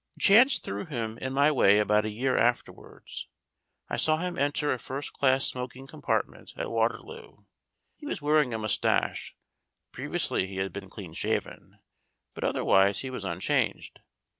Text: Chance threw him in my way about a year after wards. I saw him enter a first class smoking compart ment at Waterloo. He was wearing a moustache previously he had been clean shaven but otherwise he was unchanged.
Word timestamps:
Chance 0.19 0.57
threw 0.57 0.85
him 0.87 1.19
in 1.19 1.31
my 1.31 1.51
way 1.51 1.77
about 1.77 2.05
a 2.05 2.09
year 2.09 2.35
after 2.35 2.71
wards. 2.73 3.27
I 3.87 3.97
saw 3.97 4.17
him 4.17 4.35
enter 4.35 4.73
a 4.73 4.79
first 4.79 5.13
class 5.13 5.45
smoking 5.45 5.85
compart 5.85 6.27
ment 6.27 6.53
at 6.57 6.71
Waterloo. 6.71 7.37
He 7.97 8.07
was 8.07 8.19
wearing 8.19 8.51
a 8.51 8.57
moustache 8.57 9.35
previously 9.91 10.47
he 10.47 10.55
had 10.57 10.73
been 10.73 10.89
clean 10.89 11.13
shaven 11.13 11.77
but 12.33 12.43
otherwise 12.43 13.01
he 13.01 13.11
was 13.11 13.23
unchanged. 13.23 13.99